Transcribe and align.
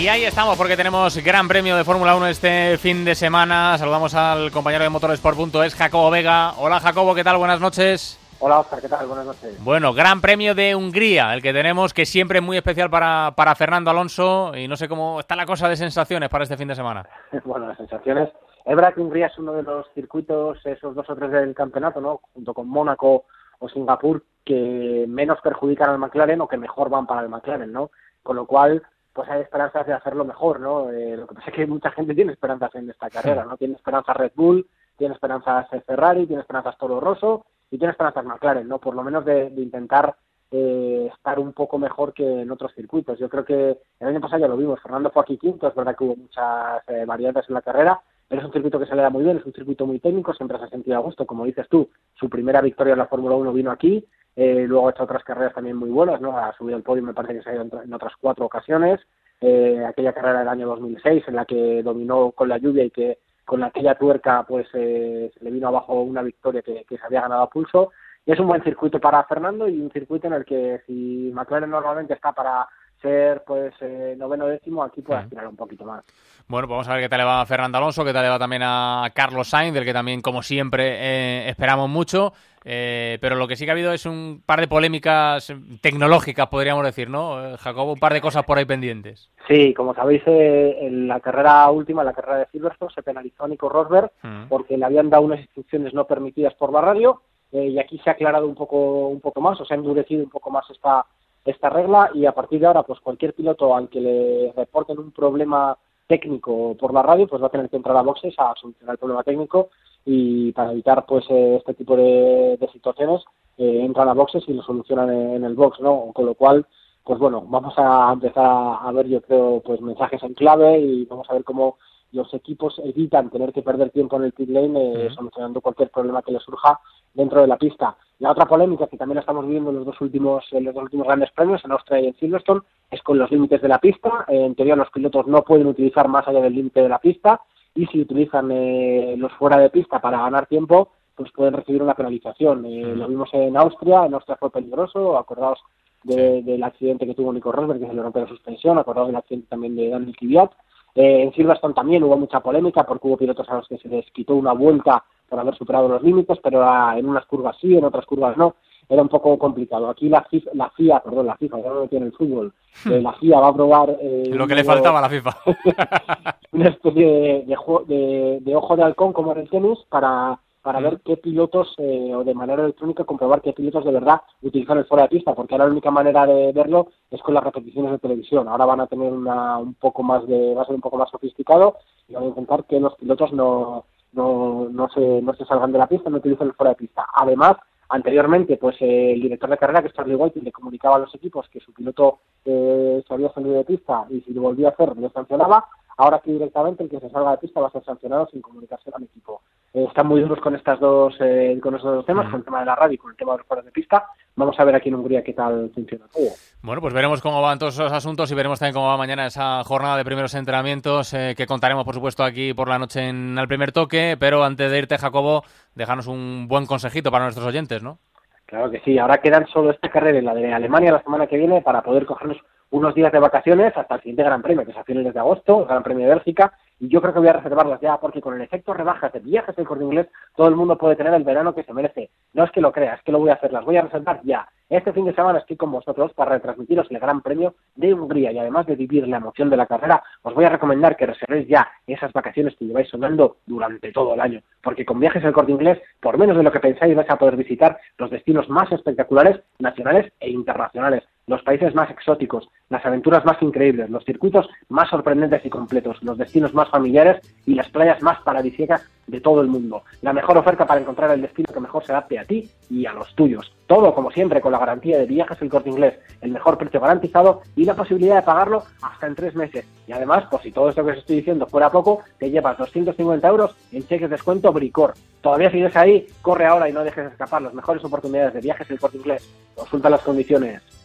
Y 0.00 0.08
ahí 0.08 0.24
estamos 0.24 0.56
porque 0.56 0.78
tenemos 0.78 1.16
Gran 1.22 1.46
Premio 1.46 1.76
de 1.76 1.84
Fórmula 1.84 2.14
1 2.16 2.28
este 2.28 2.78
fin 2.78 3.04
de 3.04 3.14
semana. 3.14 3.76
Saludamos 3.76 4.14
al 4.14 4.50
compañero 4.50 4.84
de 4.84 4.88
motorsport.es, 4.88 5.74
Jacobo 5.74 6.10
Vega. 6.10 6.54
Hola 6.56 6.80
Jacobo, 6.80 7.14
¿qué 7.14 7.22
tal? 7.22 7.36
Buenas 7.36 7.60
noches. 7.60 8.18
Hola 8.38 8.60
Oscar, 8.60 8.80
¿qué 8.80 8.88
tal? 8.88 9.06
Buenas 9.06 9.26
noches. 9.26 9.62
Bueno, 9.62 9.92
Gran 9.92 10.22
Premio 10.22 10.54
de 10.54 10.74
Hungría, 10.74 11.34
el 11.34 11.42
que 11.42 11.52
tenemos, 11.52 11.92
que 11.92 12.06
siempre 12.06 12.38
es 12.38 12.44
muy 12.44 12.56
especial 12.56 12.88
para, 12.88 13.32
para 13.36 13.54
Fernando 13.54 13.90
Alonso. 13.90 14.56
Y 14.56 14.66
no 14.66 14.76
sé 14.76 14.88
cómo 14.88 15.20
está 15.20 15.36
la 15.36 15.44
cosa 15.44 15.68
de 15.68 15.76
sensaciones 15.76 16.30
para 16.30 16.44
este 16.44 16.56
fin 16.56 16.68
de 16.68 16.74
semana. 16.74 17.06
bueno, 17.44 17.68
las 17.68 17.76
sensaciones. 17.76 18.30
Verdad 18.76 18.94
que 18.94 19.00
Hungría 19.00 19.26
es 19.26 19.38
uno 19.38 19.52
de 19.52 19.62
los 19.62 19.86
circuitos, 19.94 20.64
esos 20.64 20.94
dos 20.94 21.08
o 21.10 21.16
tres 21.16 21.30
del 21.30 21.54
campeonato, 21.54 22.00
¿no? 22.00 22.20
Junto 22.34 22.54
con 22.54 22.68
Mónaco 22.68 23.24
o 23.58 23.68
Singapur, 23.68 24.22
que 24.44 25.06
menos 25.08 25.40
perjudican 25.40 25.90
al 25.90 25.98
McLaren 25.98 26.40
o 26.40 26.48
que 26.48 26.56
mejor 26.56 26.88
van 26.88 27.06
para 27.06 27.22
el 27.22 27.28
McLaren, 27.28 27.72
¿no? 27.72 27.90
Con 28.22 28.36
lo 28.36 28.46
cual, 28.46 28.82
pues 29.12 29.28
hay 29.28 29.42
esperanzas 29.42 29.86
de 29.86 29.92
hacerlo 29.92 30.24
mejor, 30.24 30.60
¿no? 30.60 30.90
Eh, 30.90 31.16
lo 31.16 31.26
que 31.26 31.34
pasa 31.34 31.50
es 31.50 31.56
que 31.56 31.66
mucha 31.66 31.90
gente 31.90 32.14
tiene 32.16 32.32
esperanzas 32.32 32.74
en 32.74 32.90
esta 32.90 33.10
carrera, 33.10 33.44
¿no? 33.44 33.56
Tiene 33.56 33.74
esperanzas 33.74 34.16
Red 34.16 34.32
Bull, 34.34 34.66
tiene 34.96 35.14
esperanzas 35.14 35.68
Ferrari, 35.86 36.26
tiene 36.26 36.42
esperanzas 36.42 36.78
Toro 36.78 37.00
Rosso 37.00 37.46
y 37.70 37.78
tiene 37.78 37.92
esperanzas 37.92 38.24
McLaren, 38.24 38.68
¿no? 38.68 38.78
Por 38.78 38.94
lo 38.94 39.02
menos 39.02 39.24
de, 39.24 39.52
intentar 39.56 40.14
eh, 40.50 41.10
estar 41.12 41.38
un 41.38 41.52
poco 41.52 41.78
mejor 41.78 42.12
que 42.12 42.42
en 42.42 42.50
otros 42.50 42.72
circuitos. 42.74 43.18
Yo 43.18 43.28
creo 43.28 43.44
que 43.44 43.78
el 44.00 44.08
año 44.08 44.20
pasado 44.20 44.40
ya 44.40 44.48
lo 44.48 44.56
vimos, 44.56 44.80
Fernando 44.80 45.10
fue 45.10 45.22
aquí 45.22 45.38
quinto, 45.38 45.68
es 45.68 45.74
verdad 45.74 45.96
que 45.96 46.04
hubo 46.04 46.16
muchas 46.16 46.82
eh, 46.88 47.04
variantes 47.04 47.44
en 47.48 47.54
la 47.54 47.62
carrera, 47.62 48.00
pero 48.30 48.42
es 48.42 48.46
un 48.46 48.52
circuito 48.52 48.78
que 48.78 48.86
se 48.86 48.94
le 48.94 49.02
da 49.02 49.10
muy 49.10 49.24
bien, 49.24 49.38
es 49.38 49.44
un 49.44 49.52
circuito 49.52 49.84
muy 49.86 49.98
técnico, 49.98 50.32
siempre 50.32 50.56
se 50.56 50.64
ha 50.64 50.68
sentido 50.68 50.96
a 50.96 51.00
gusto, 51.00 51.26
como 51.26 51.46
dices 51.46 51.66
tú, 51.68 51.90
su 52.14 52.30
primera 52.30 52.60
victoria 52.60 52.92
en 52.92 53.00
la 53.00 53.08
Fórmula 53.08 53.34
1 53.34 53.52
vino 53.52 53.72
aquí, 53.72 54.06
eh, 54.36 54.66
luego 54.68 54.86
ha 54.86 54.92
hecho 54.92 55.02
otras 55.02 55.24
carreras 55.24 55.52
también 55.52 55.74
muy 55.74 55.90
buenas, 55.90 56.20
¿no? 56.20 56.38
Ha 56.38 56.56
subido 56.56 56.76
el 56.76 56.84
podio, 56.84 57.02
me 57.02 57.12
parece 57.12 57.34
que 57.34 57.42
se 57.42 57.50
ha 57.50 57.54
ido 57.54 57.82
en 57.82 57.92
otras 57.92 58.12
cuatro 58.20 58.46
ocasiones, 58.46 59.00
eh, 59.40 59.84
aquella 59.84 60.12
carrera 60.12 60.38
del 60.38 60.48
año 60.48 60.68
2006 60.68 61.24
en 61.26 61.34
la 61.34 61.44
que 61.44 61.82
dominó 61.82 62.30
con 62.30 62.48
la 62.48 62.58
lluvia 62.58 62.84
y 62.84 62.90
que 62.90 63.18
con 63.44 63.64
aquella 63.64 63.96
tuerca 63.96 64.44
pues 64.46 64.68
eh, 64.74 65.32
se 65.36 65.44
le 65.44 65.50
vino 65.50 65.66
abajo 65.66 66.00
una 66.00 66.22
victoria 66.22 66.62
que, 66.62 66.84
se 66.88 67.04
había 67.04 67.22
ganado 67.22 67.42
a 67.42 67.50
pulso. 67.50 67.90
Y 68.24 68.30
es 68.30 68.38
un 68.38 68.46
buen 68.46 68.62
circuito 68.62 69.00
para 69.00 69.24
Fernando 69.24 69.66
y 69.66 69.80
un 69.80 69.90
circuito 69.90 70.28
en 70.28 70.34
el 70.34 70.44
que 70.44 70.82
si 70.86 71.32
McLaren 71.34 71.70
normalmente 71.70 72.14
está 72.14 72.30
para 72.30 72.68
ser 73.00 73.42
pues 73.46 73.74
eh, 73.80 74.14
noveno 74.16 74.46
décimo, 74.46 74.82
aquí 74.82 75.02
puede 75.02 75.20
aspirar 75.20 75.46
un 75.46 75.56
poquito 75.56 75.84
más. 75.84 76.04
Bueno, 76.48 76.66
pues 76.66 76.76
vamos 76.76 76.88
a 76.88 76.94
ver 76.94 77.02
qué 77.02 77.08
tal 77.08 77.18
le 77.18 77.24
va 77.24 77.40
a 77.40 77.46
Fernando 77.46 77.78
Alonso, 77.78 78.04
qué 78.04 78.12
tal 78.12 78.24
le 78.24 78.28
va 78.28 78.38
también 78.38 78.62
a 78.64 79.10
Carlos 79.14 79.48
Sainz, 79.48 79.72
del 79.72 79.84
que 79.84 79.92
también, 79.92 80.20
como 80.20 80.42
siempre, 80.42 80.96
eh, 80.98 81.48
esperamos 81.48 81.88
mucho. 81.88 82.32
Eh, 82.62 83.16
pero 83.22 83.36
lo 83.36 83.48
que 83.48 83.56
sí 83.56 83.64
que 83.64 83.70
ha 83.70 83.72
habido 83.72 83.92
es 83.92 84.04
un 84.04 84.42
par 84.44 84.60
de 84.60 84.68
polémicas 84.68 85.54
tecnológicas, 85.80 86.48
podríamos 86.48 86.84
decir, 86.84 87.08
¿no? 87.08 87.56
Jacobo, 87.56 87.94
un 87.94 87.98
par 87.98 88.12
de 88.12 88.20
cosas 88.20 88.44
por 88.44 88.58
ahí 88.58 88.66
pendientes. 88.66 89.30
Sí, 89.48 89.72
como 89.72 89.94
sabéis, 89.94 90.22
en 90.26 91.08
la 91.08 91.20
carrera 91.20 91.70
última, 91.70 92.02
en 92.02 92.06
la 92.06 92.12
carrera 92.12 92.38
de 92.40 92.48
Silverstone, 92.52 92.92
se 92.94 93.02
penalizó 93.02 93.44
a 93.44 93.48
Nico 93.48 93.70
Rosberg 93.70 94.10
mm. 94.22 94.48
porque 94.48 94.76
le 94.76 94.84
habían 94.84 95.08
dado 95.08 95.22
unas 95.22 95.40
instrucciones 95.40 95.94
no 95.94 96.04
permitidas 96.04 96.52
por 96.54 96.70
la 96.70 96.82
radio 96.82 97.22
y 97.52 97.78
aquí 97.78 97.98
se 97.98 98.10
ha 98.10 98.12
aclarado 98.12 98.46
un 98.46 98.54
poco, 98.54 99.08
un 99.08 99.20
poco 99.20 99.40
más, 99.40 99.60
o 99.60 99.64
se 99.64 99.74
ha 99.74 99.76
endurecido 99.76 100.22
un 100.22 100.30
poco 100.30 100.50
más 100.50 100.68
esta 100.70 101.04
esta 101.44 101.70
regla 101.70 102.10
y 102.14 102.26
a 102.26 102.32
partir 102.32 102.60
de 102.60 102.66
ahora 102.66 102.82
pues 102.82 103.00
cualquier 103.00 103.34
piloto 103.34 103.74
al 103.74 103.88
que 103.88 104.00
le 104.00 104.52
reporten 104.56 104.98
un 104.98 105.10
problema 105.12 105.76
técnico 106.06 106.76
por 106.78 106.92
la 106.92 107.02
radio 107.02 107.26
pues 107.26 107.42
va 107.42 107.46
a 107.46 107.50
tener 107.50 107.70
que 107.70 107.76
entrar 107.76 107.96
a 107.96 108.02
boxes 108.02 108.34
a 108.38 108.54
solucionar 108.60 108.94
el 108.94 108.98
problema 108.98 109.22
técnico 109.22 109.70
y 110.04 110.52
para 110.52 110.72
evitar 110.72 111.06
pues 111.06 111.24
eh, 111.30 111.56
este 111.56 111.74
tipo 111.74 111.96
de, 111.96 112.58
situaciones 112.72 113.22
eh, 113.58 113.80
entran 113.82 114.08
a 114.08 114.14
boxes 114.14 114.44
y 114.48 114.52
lo 114.52 114.62
solucionan 114.62 115.10
en, 115.10 115.44
el 115.44 115.54
box 115.54 115.80
no 115.80 116.10
con 116.12 116.26
lo 116.26 116.34
cual 116.34 116.66
pues 117.04 117.18
bueno 117.18 117.42
vamos 117.46 117.74
a 117.76 118.10
empezar 118.12 118.44
a, 118.44 118.92
ver 118.92 119.08
yo 119.08 119.22
creo 119.22 119.62
pues 119.64 119.80
mensajes 119.80 120.22
en 120.22 120.34
clave 120.34 120.78
y 120.78 121.04
vamos 121.06 121.28
a 121.30 121.34
ver 121.34 121.44
cómo 121.44 121.78
los 122.12 122.32
equipos 122.34 122.80
evitan 122.84 123.30
tener 123.30 123.52
que 123.52 123.62
perder 123.62 123.90
tiempo 123.90 124.16
en 124.16 124.24
el 124.24 124.32
pit 124.32 124.48
lane 124.48 125.06
eh, 125.06 125.10
solucionando 125.14 125.60
cualquier 125.60 125.90
problema 125.90 126.22
que 126.22 126.32
les 126.32 126.42
surja 126.42 126.80
dentro 127.14 127.40
de 127.40 127.46
la 127.46 127.56
pista. 127.56 127.96
La 128.18 128.32
otra 128.32 128.46
polémica 128.46 128.86
que 128.86 128.98
también 128.98 129.18
estamos 129.18 129.46
viendo 129.46 129.70
en 129.70 129.76
los 129.76 129.86
dos 129.86 130.00
últimos, 130.00 130.44
en 130.52 130.64
los 130.64 130.74
dos 130.74 130.84
últimos 130.84 131.06
grandes 131.06 131.30
premios, 131.32 131.64
en 131.64 131.72
Austria 131.72 132.00
y 132.00 132.06
en 132.08 132.16
Silverstone, 132.16 132.60
es 132.90 133.02
con 133.02 133.18
los 133.18 133.30
límites 133.30 133.62
de 133.62 133.68
la 133.68 133.78
pista. 133.78 134.26
en 134.28 134.54
teoría 134.54 134.76
los 134.76 134.90
pilotos 134.90 135.26
no 135.26 135.42
pueden 135.42 135.66
utilizar 135.66 136.08
más 136.08 136.28
allá 136.28 136.40
del 136.40 136.54
límite 136.54 136.82
de 136.82 136.88
la 136.88 136.98
pista 136.98 137.40
y 137.74 137.86
si 137.86 138.00
utilizan 138.00 138.50
eh, 138.50 139.14
los 139.16 139.32
fuera 139.32 139.56
de 139.58 139.70
pista 139.70 140.00
para 140.00 140.20
ganar 140.20 140.46
tiempo, 140.46 140.90
pues 141.14 141.32
pueden 141.32 141.54
recibir 141.54 141.82
una 141.82 141.94
penalización. 141.94 142.64
Eh, 142.66 142.94
lo 142.94 143.08
vimos 143.08 143.30
en 143.32 143.56
Austria, 143.56 144.04
en 144.06 144.14
Austria 144.14 144.36
fue 144.38 144.50
peligroso, 144.50 145.16
acordaos 145.16 145.60
del 146.02 146.62
accidente 146.62 147.06
que 147.06 147.14
tuvo 147.14 147.32
Nico 147.32 147.52
Rosberg, 147.52 147.78
que 147.78 147.86
se 147.86 147.92
le 147.92 148.02
rompió 148.02 148.22
la 148.22 148.28
suspensión, 148.28 148.78
acordaos 148.78 149.08
del 149.08 149.16
accidente 149.16 149.48
también 149.48 149.76
de 149.76 149.90
Daniel 149.90 150.16
Kvyat. 150.16 150.50
Eh, 150.94 151.22
en 151.22 151.32
Silverstone 151.34 151.74
también 151.74 152.02
hubo 152.02 152.16
mucha 152.16 152.40
polémica 152.40 152.84
porque 152.84 153.06
hubo 153.06 153.16
pilotos 153.16 153.48
a 153.48 153.56
los 153.56 153.68
que 153.68 153.78
se 153.78 153.88
les 153.88 154.10
quitó 154.10 154.34
una 154.34 154.52
vuelta 154.52 155.04
por 155.30 155.38
haber 155.38 155.54
superado 155.56 155.88
los 155.88 156.02
límites, 156.02 156.38
pero 156.42 156.62
en 156.94 157.06
unas 157.06 157.24
curvas 157.24 157.56
sí, 157.60 157.74
en 157.74 157.84
otras 157.84 158.04
curvas 158.04 158.36
no. 158.36 158.56
Era 158.88 159.02
un 159.02 159.08
poco 159.08 159.38
complicado. 159.38 159.88
Aquí 159.88 160.08
la 160.08 160.22
FIFA, 160.24 160.50
la 160.54 160.68
FIA 160.70 160.98
perdón, 160.98 161.26
la 161.26 161.36
FIFA, 161.36 161.60
ya 161.60 161.70
no 161.70 161.86
tiene 161.86 162.06
el 162.06 162.12
fútbol, 162.12 162.52
hmm. 162.84 162.92
eh, 162.92 163.00
la 163.00 163.12
FIA 163.12 163.38
va 163.38 163.48
a 163.48 163.54
probar... 163.54 163.96
Eh, 164.00 164.30
Lo 164.32 164.48
que 164.48 164.56
le 164.56 164.64
faltaba 164.64 164.98
a 164.98 165.02
la 165.02 165.08
FIFA. 165.08 165.30
una 166.52 166.68
especie 166.68 167.06
de, 167.06 167.56
de, 167.86 168.38
de, 168.40 168.56
ojo 168.56 168.76
de 168.76 168.82
halcón 168.82 169.12
como 169.12 169.30
en 169.32 169.38
el 169.38 169.48
tenis 169.48 169.78
para 169.88 170.40
para 170.62 170.80
hmm. 170.80 170.82
ver 170.82 171.00
qué 171.04 171.16
pilotos 171.16 171.74
eh, 171.78 172.12
o 172.14 172.24
de 172.24 172.34
manera 172.34 172.62
electrónica 172.62 173.04
comprobar 173.04 173.40
qué 173.40 173.52
pilotos 173.52 173.84
de 173.84 173.92
verdad 173.92 174.20
utilizan 174.42 174.78
el 174.78 174.84
fuera 174.84 175.04
de 175.04 175.10
pista, 175.10 175.34
porque 175.34 175.54
ahora 175.54 175.66
la 175.66 175.72
única 175.72 175.90
manera 175.90 176.26
de 176.26 176.52
verlo 176.52 176.88
es 177.10 177.22
con 177.22 177.34
las 177.34 177.44
repeticiones 177.44 177.92
de 177.92 177.98
televisión. 177.98 178.48
Ahora 178.48 178.66
van 178.66 178.80
a 178.80 178.86
tener 178.86 179.12
una, 179.12 179.58
un 179.58 179.74
poco 179.74 180.02
más 180.02 180.26
de, 180.26 180.54
va 180.54 180.62
a 180.62 180.66
ser 180.66 180.74
un 180.74 180.80
poco 180.80 180.98
más 180.98 181.10
sofisticado 181.10 181.76
y 182.08 182.14
van 182.14 182.24
a 182.24 182.26
intentar 182.26 182.64
que 182.64 182.80
los 182.80 182.94
pilotos 182.96 183.32
no, 183.32 183.84
no, 184.12 184.68
no, 184.70 184.88
se, 184.88 185.22
no 185.22 185.34
se 185.34 185.44
salgan 185.44 185.72
de 185.72 185.78
la 185.78 185.86
pista, 185.86 186.10
no 186.10 186.18
utilicen 186.18 186.48
el 186.48 186.54
fuera 186.54 186.70
de 186.70 186.76
pista. 186.76 187.06
Además, 187.14 187.56
anteriormente, 187.88 188.56
pues 188.56 188.76
eh, 188.80 189.12
el 189.12 189.22
director 189.22 189.50
de 189.50 189.58
carrera, 189.58 189.82
que 189.82 189.88
es 189.88 189.94
Charlie 189.94 190.14
White, 190.14 190.40
le 190.40 190.52
comunicaba 190.52 190.96
a 190.96 191.00
los 191.00 191.14
equipos 191.14 191.48
que 191.48 191.60
su 191.60 191.72
piloto 191.72 192.20
eh, 192.44 193.02
se 193.06 193.14
había 193.14 193.32
salido 193.32 193.54
de 193.54 193.64
pista 193.64 194.06
y 194.10 194.20
si 194.22 194.32
lo 194.32 194.42
volvía 194.42 194.68
a 194.68 194.70
hacer, 194.72 194.96
le 194.96 195.10
sancionaba. 195.10 195.66
Ahora 195.96 196.16
aquí 196.16 196.32
directamente 196.32 196.82
el 196.82 196.88
que 196.88 197.00
se 197.00 197.10
salga 197.10 197.32
de 197.32 197.38
pista 197.38 197.60
va 197.60 197.68
a 197.68 197.72
ser 197.72 197.84
sancionado 197.84 198.26
sin 198.28 198.40
comunicación 198.40 198.94
al 198.96 199.02
equipo. 199.02 199.42
Eh, 199.72 199.84
están 199.84 200.06
muy 200.06 200.20
duros 200.20 200.40
con 200.40 200.56
estas 200.56 200.80
dos, 200.80 201.14
eh, 201.20 201.58
con 201.62 201.74
estos 201.76 201.94
dos 201.94 202.06
temas, 202.06 202.28
con 202.28 202.40
el 202.40 202.44
tema 202.44 202.60
de 202.60 202.66
la 202.66 202.74
radio 202.74 202.94
y 202.94 202.98
con 202.98 203.10
el 203.10 203.16
tema 203.16 203.32
de 203.32 203.38
los 203.38 203.46
fueros 203.46 203.64
de 203.64 203.70
pista. 203.70 204.06
Vamos 204.34 204.58
a 204.58 204.64
ver 204.64 204.74
aquí 204.74 204.88
en 204.88 204.96
Hungría 204.96 205.22
qué 205.22 205.32
tal 205.32 205.70
funciona 205.74 206.06
todo. 206.12 206.26
Bueno, 206.62 206.80
pues 206.80 206.92
veremos 206.92 207.20
cómo 207.20 207.40
van 207.40 207.58
todos 207.58 207.74
esos 207.74 207.92
asuntos 207.92 208.30
y 208.32 208.34
veremos 208.34 208.58
también 208.58 208.74
cómo 208.74 208.88
va 208.88 208.96
mañana 208.96 209.26
esa 209.26 209.62
jornada 209.64 209.96
de 209.96 210.04
primeros 210.04 210.34
entrenamientos 210.34 211.14
eh, 211.14 211.34
que 211.36 211.46
contaremos, 211.46 211.84
por 211.84 211.94
supuesto, 211.94 212.24
aquí 212.24 212.52
por 212.52 212.68
la 212.68 212.78
noche 212.78 213.08
en 213.08 213.38
el 213.38 213.46
primer 213.46 213.70
toque. 213.70 214.16
Pero 214.18 214.42
antes 214.42 214.70
de 214.70 214.78
irte, 214.78 214.98
Jacobo, 214.98 215.44
déjanos 215.74 216.08
un 216.08 216.48
buen 216.48 216.66
consejito 216.66 217.10
para 217.10 217.24
nuestros 217.24 217.46
oyentes, 217.46 217.82
¿no? 217.82 217.98
Claro 218.46 218.70
que 218.70 218.80
sí. 218.80 218.98
Ahora 218.98 219.18
quedan 219.18 219.46
solo 219.46 219.70
esta 219.70 219.88
carrera 219.88 220.18
y 220.18 220.22
la 220.22 220.34
de 220.34 220.52
Alemania 220.52 220.90
la 220.90 221.02
semana 221.02 221.28
que 221.28 221.36
viene 221.36 221.62
para 221.62 221.82
poder 221.82 222.06
cogernos 222.06 222.38
unos 222.70 222.94
días 222.94 223.12
de 223.12 223.18
vacaciones 223.18 223.76
hasta 223.76 223.94
el 223.94 224.00
siguiente 224.00 224.24
Gran 224.24 224.42
Premio, 224.42 224.64
que 224.64 224.72
es 224.72 224.76
a 224.76 224.84
finales 224.84 225.14
de 225.14 225.20
agosto, 225.20 225.60
el 225.60 225.66
Gran 225.66 225.82
Premio 225.82 226.08
de 226.08 226.14
Bélgica, 226.14 226.52
y 226.80 226.88
yo 226.88 227.00
creo 227.02 227.12
que 227.12 227.20
voy 227.20 227.28
a 227.28 227.34
reservarlas 227.34 227.80
ya, 227.80 227.98
porque 227.98 228.22
con 228.22 228.34
el 228.34 228.40
efecto 228.40 228.72
rebajas 228.72 229.12
de 229.12 229.20
viajes 229.20 229.54
del 229.54 229.66
corte 229.66 229.84
inglés, 229.84 230.08
todo 230.34 230.48
el 230.48 230.56
mundo 230.56 230.78
puede 230.78 230.96
tener 230.96 231.12
el 231.12 231.24
verano 231.24 231.54
que 231.54 231.62
se 231.62 231.74
merece. 231.74 232.10
No 232.32 232.44
es 232.44 232.50
que 232.50 232.62
lo 232.62 232.72
crea, 232.72 232.94
es 232.94 233.02
que 233.02 233.12
lo 233.12 233.18
voy 233.18 233.28
a 233.28 233.34
hacer, 233.34 233.52
las 233.52 233.64
voy 233.64 233.76
a 233.76 233.82
reservar 233.82 234.20
ya. 234.24 234.48
Este 234.70 234.92
fin 234.92 235.04
de 235.04 235.14
semana 235.14 235.40
estoy 235.40 235.56
con 235.56 235.72
vosotros 235.72 236.12
para 236.14 236.30
retransmitiros 236.30 236.86
el 236.90 237.00
Gran 237.00 237.20
Premio 237.22 237.56
de 237.74 237.92
Hungría 237.92 238.32
y 238.32 238.38
además 238.38 238.66
de 238.66 238.76
vivir 238.76 239.06
la 239.08 239.16
emoción 239.16 239.50
de 239.50 239.56
la 239.56 239.66
carrera, 239.66 240.02
os 240.22 240.32
voy 240.32 240.44
a 240.44 240.48
recomendar 240.48 240.96
que 240.96 241.06
reservéis 241.06 241.48
ya 241.48 241.68
esas 241.86 242.12
vacaciones 242.12 242.56
que 242.56 242.64
lleváis 242.64 242.88
sonando 242.88 243.38
durante 243.46 243.92
todo 243.92 244.14
el 244.14 244.20
año, 244.20 244.40
porque 244.62 244.86
con 244.86 245.00
viajes 245.00 245.22
del 245.22 245.32
corte 245.32 245.52
inglés, 245.52 245.80
por 246.00 246.16
menos 246.16 246.36
de 246.36 246.44
lo 246.44 246.52
que 246.52 246.60
pensáis, 246.60 246.94
vais 246.94 247.10
a 247.10 247.18
poder 247.18 247.36
visitar 247.36 247.78
los 247.98 248.10
destinos 248.10 248.48
más 248.48 248.70
espectaculares, 248.70 249.40
nacionales 249.58 250.12
e 250.20 250.30
internacionales 250.30 251.02
los 251.30 251.42
países 251.42 251.76
más 251.76 251.88
exóticos, 251.90 252.48
las 252.68 252.84
aventuras 252.84 253.24
más 253.24 253.40
increíbles, 253.40 253.88
los 253.88 254.04
circuitos 254.04 254.48
más 254.68 254.90
sorprendentes 254.90 255.46
y 255.46 255.48
completos, 255.48 256.02
los 256.02 256.18
destinos 256.18 256.52
más 256.54 256.68
familiares 256.68 257.20
y 257.46 257.54
las 257.54 257.68
playas 257.68 258.02
más 258.02 258.20
paradisíacas 258.22 258.84
de 259.06 259.20
todo 259.20 259.40
el 259.40 259.46
mundo. 259.46 259.84
La 260.02 260.12
mejor 260.12 260.38
oferta 260.38 260.66
para 260.66 260.80
encontrar 260.80 261.12
el 261.12 261.22
destino 261.22 261.52
que 261.54 261.60
mejor 261.60 261.86
se 261.86 261.92
adapte 261.92 262.18
a 262.18 262.24
ti 262.24 262.50
y 262.68 262.84
a 262.84 262.92
los 262.92 263.14
tuyos. 263.14 263.52
Todo, 263.68 263.94
como 263.94 264.10
siempre, 264.10 264.40
con 264.40 264.50
la 264.50 264.58
garantía 264.58 264.98
de 264.98 265.06
viajes 265.06 265.40
el 265.40 265.48
corte 265.48 265.70
inglés, 265.70 266.00
el 266.20 266.32
mejor 266.32 266.58
precio 266.58 266.80
garantizado 266.80 267.42
y 267.54 267.64
la 267.64 267.74
posibilidad 267.74 268.16
de 268.16 268.22
pagarlo 268.22 268.64
hasta 268.82 269.06
en 269.06 269.14
tres 269.14 269.36
meses. 269.36 269.64
Y 269.86 269.92
además, 269.92 270.24
por 270.28 270.42
si 270.42 270.50
todo 270.50 270.68
esto 270.68 270.84
que 270.84 270.90
os 270.90 270.98
estoy 270.98 271.16
diciendo 271.16 271.46
fuera 271.46 271.70
poco, 271.70 272.00
te 272.18 272.28
llevas 272.28 272.58
250 272.58 273.28
euros 273.28 273.54
en 273.70 273.82
cheques 273.86 274.10
de 274.10 274.16
descuento 274.16 274.52
Bricor. 274.52 274.94
Todavía 275.20 275.52
sigues 275.52 275.76
ahí, 275.76 276.08
corre 276.22 276.46
ahora 276.46 276.68
y 276.68 276.72
no 276.72 276.82
dejes 276.82 277.12
escapar 277.12 277.42
las 277.42 277.54
mejores 277.54 277.84
oportunidades 277.84 278.34
de 278.34 278.40
viajes 278.40 278.68
el 278.68 278.80
corte 278.80 278.96
inglés. 278.96 279.28
Consulta 279.54 279.88
las 279.88 280.02
condiciones. 280.02 280.79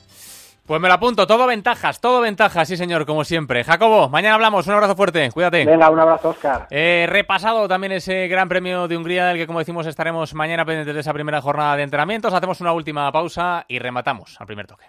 Pues 0.65 0.81
me 0.81 0.87
lo 0.87 0.95
apunto, 0.95 1.27
todo 1.27 1.45
ventajas, 1.45 2.01
todo 2.01 2.21
ventajas, 2.21 2.67
sí 2.67 2.75
señor, 2.75 3.05
como 3.05 3.23
siempre. 3.23 3.63
Jacobo, 3.63 4.09
mañana 4.09 4.33
hablamos, 4.33 4.65
un 4.65 4.73
abrazo 4.73 4.95
fuerte, 4.95 5.29
cuídate. 5.31 5.63
Venga, 5.63 5.91
un 5.91 5.99
abrazo, 5.99 6.29
Oscar. 6.29 6.65
Eh, 6.71 7.05
repasado 7.07 7.67
también 7.67 7.91
ese 7.91 8.27
Gran 8.27 8.49
Premio 8.49 8.87
de 8.87 8.97
Hungría, 8.97 9.27
del 9.27 9.37
que 9.37 9.45
como 9.45 9.59
decimos 9.59 9.85
estaremos 9.85 10.33
mañana 10.33 10.65
pendientes 10.65 10.95
de 10.95 11.01
esa 11.01 11.13
primera 11.13 11.39
jornada 11.39 11.77
de 11.77 11.83
entrenamientos. 11.83 12.33
Hacemos 12.33 12.61
una 12.61 12.73
última 12.73 13.11
pausa 13.11 13.65
y 13.67 13.77
rematamos 13.77 14.41
al 14.41 14.47
primer 14.47 14.65
toque. 14.65 14.83